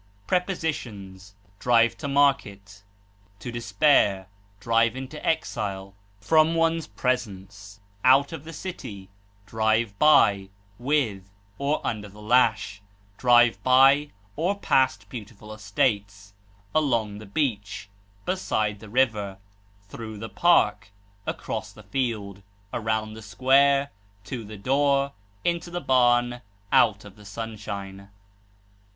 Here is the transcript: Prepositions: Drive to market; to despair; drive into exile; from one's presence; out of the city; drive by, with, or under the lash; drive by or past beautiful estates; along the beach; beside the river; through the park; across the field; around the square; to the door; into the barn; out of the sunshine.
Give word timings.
Prepositions: 0.25 1.35
Drive 1.59 1.95
to 1.99 2.07
market; 2.07 2.81
to 3.37 3.51
despair; 3.51 4.27
drive 4.59 4.95
into 4.95 5.23
exile; 5.23 5.93
from 6.19 6.55
one's 6.55 6.87
presence; 6.87 7.79
out 8.03 8.31
of 8.33 8.43
the 8.43 8.51
city; 8.51 9.09
drive 9.45 9.99
by, 9.99 10.49
with, 10.79 11.31
or 11.59 11.85
under 11.85 12.09
the 12.09 12.19
lash; 12.19 12.81
drive 13.19 13.61
by 13.61 14.09
or 14.35 14.57
past 14.57 15.07
beautiful 15.07 15.53
estates; 15.53 16.33
along 16.73 17.19
the 17.19 17.27
beach; 17.27 17.87
beside 18.25 18.79
the 18.79 18.89
river; 18.89 19.37
through 19.87 20.17
the 20.17 20.29
park; 20.29 20.89
across 21.27 21.71
the 21.71 21.83
field; 21.83 22.41
around 22.73 23.13
the 23.13 23.21
square; 23.21 23.91
to 24.23 24.43
the 24.43 24.57
door; 24.57 25.13
into 25.43 25.69
the 25.69 25.79
barn; 25.79 26.41
out 26.71 27.05
of 27.05 27.15
the 27.15 27.23
sunshine. 27.25 28.09